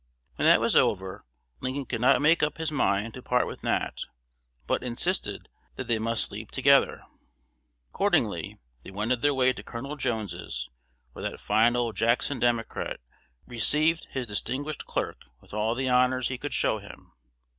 When 0.35 0.47
that 0.47 0.59
was 0.59 0.75
over, 0.75 1.21
Lincoln 1.59 1.85
could 1.85 2.01
not 2.01 2.23
make 2.23 2.41
up 2.41 2.57
his 2.57 2.71
mind 2.71 3.13
to 3.13 3.21
part 3.21 3.45
with 3.45 3.61
Nat, 3.63 3.99
but 4.65 4.81
insisted 4.81 5.47
that 5.75 5.85
they 5.85 5.99
must 5.99 6.25
sleep 6.25 6.49
together. 6.49 7.03
Accordingly, 7.91 8.57
they 8.81 8.89
wended 8.89 9.21
their 9.21 9.35
way 9.35 9.53
to 9.53 9.61
Col. 9.61 9.95
Jones's, 9.97 10.67
where 11.13 11.21
that 11.29 11.39
fine 11.39 11.75
old 11.75 11.97
Jackson 11.97 12.39
Democrat 12.39 12.99
received 13.45 14.07
his 14.09 14.25
distinguished 14.25 14.87
"clerk" 14.87 15.21
with 15.39 15.53
all 15.53 15.75
the 15.75 15.87
honors 15.87 16.29
he 16.29 16.39
could 16.39 16.55
show 16.55 16.79
him. 16.79 17.11